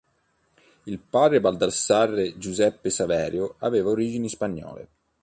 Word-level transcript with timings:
Il 0.85 0.97
padre, 0.97 1.39
Baldassare 1.39 2.35
Giuseppe 2.39 2.89
Saverio, 2.89 3.53
aveva 3.59 3.91
origini 3.91 4.29
spagnole. 4.29 4.87